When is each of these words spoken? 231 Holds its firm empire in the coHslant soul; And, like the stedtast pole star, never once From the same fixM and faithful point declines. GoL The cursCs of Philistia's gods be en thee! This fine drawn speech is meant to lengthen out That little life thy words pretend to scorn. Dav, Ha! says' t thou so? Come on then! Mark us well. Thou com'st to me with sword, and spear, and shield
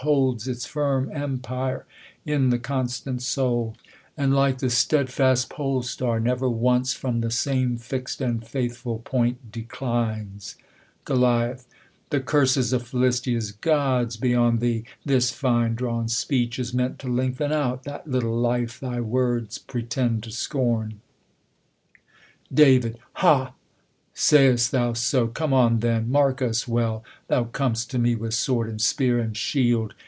231 0.01 0.23
Holds 0.23 0.47
its 0.47 0.65
firm 0.65 1.11
empire 1.15 1.85
in 2.25 2.49
the 2.49 2.57
coHslant 2.57 3.21
soul; 3.21 3.75
And, 4.17 4.33
like 4.33 4.57
the 4.57 4.71
stedtast 4.71 5.47
pole 5.51 5.83
star, 5.83 6.19
never 6.19 6.49
once 6.49 6.91
From 6.93 7.21
the 7.21 7.29
same 7.29 7.77
fixM 7.77 8.25
and 8.27 8.43
faithful 8.47 8.97
point 9.05 9.51
declines. 9.51 10.55
GoL 11.05 11.57
The 12.09 12.19
cursCs 12.19 12.73
of 12.73 12.87
Philistia's 12.87 13.51
gods 13.51 14.17
be 14.17 14.33
en 14.33 14.57
thee! 14.57 14.85
This 15.05 15.29
fine 15.29 15.75
drawn 15.75 16.07
speech 16.07 16.57
is 16.57 16.73
meant 16.73 16.97
to 16.97 17.07
lengthen 17.07 17.51
out 17.51 17.83
That 17.83 18.07
little 18.09 18.35
life 18.35 18.79
thy 18.79 19.01
words 19.01 19.59
pretend 19.59 20.23
to 20.23 20.31
scorn. 20.31 20.99
Dav, 22.51 22.95
Ha! 23.13 23.53
says' 24.13 24.69
t 24.69 24.77
thou 24.77 24.91
so? 24.91 25.25
Come 25.27 25.53
on 25.53 25.79
then! 25.79 26.11
Mark 26.11 26.41
us 26.41 26.67
well. 26.67 27.01
Thou 27.29 27.45
com'st 27.45 27.89
to 27.91 27.97
me 27.97 28.13
with 28.13 28.33
sword, 28.33 28.67
and 28.69 28.81
spear, 28.81 29.19
and 29.19 29.35
shield 29.35 29.95